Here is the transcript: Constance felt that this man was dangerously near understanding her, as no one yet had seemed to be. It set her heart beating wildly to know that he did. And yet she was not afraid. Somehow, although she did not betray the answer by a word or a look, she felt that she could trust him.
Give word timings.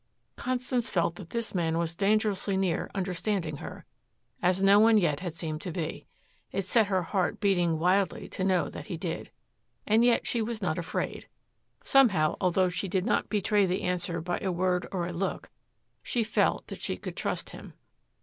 Constance 0.35 0.89
felt 0.89 1.13
that 1.17 1.29
this 1.29 1.53
man 1.53 1.77
was 1.77 1.93
dangerously 1.95 2.57
near 2.57 2.89
understanding 2.95 3.57
her, 3.57 3.85
as 4.41 4.59
no 4.59 4.79
one 4.79 4.97
yet 4.97 5.19
had 5.19 5.35
seemed 5.35 5.61
to 5.61 5.71
be. 5.71 6.07
It 6.51 6.65
set 6.65 6.87
her 6.87 7.03
heart 7.03 7.39
beating 7.39 7.77
wildly 7.77 8.27
to 8.29 8.43
know 8.43 8.67
that 8.67 8.87
he 8.87 8.97
did. 8.97 9.29
And 9.85 10.03
yet 10.03 10.25
she 10.25 10.41
was 10.41 10.59
not 10.59 10.79
afraid. 10.79 11.27
Somehow, 11.83 12.35
although 12.41 12.69
she 12.69 12.87
did 12.87 13.05
not 13.05 13.29
betray 13.29 13.67
the 13.67 13.83
answer 13.83 14.21
by 14.21 14.39
a 14.39 14.51
word 14.51 14.87
or 14.91 15.05
a 15.05 15.13
look, 15.13 15.51
she 16.01 16.23
felt 16.23 16.65
that 16.69 16.81
she 16.81 16.97
could 16.97 17.15
trust 17.15 17.51
him. 17.51 17.75